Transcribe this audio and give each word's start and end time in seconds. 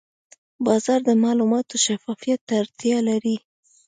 بازار 0.65 0.99
د 1.05 1.09
معلوماتو 1.23 1.75
شفافیت 1.85 2.39
ته 2.47 2.53
اړتیا 2.61 2.97
لري. 3.09 3.35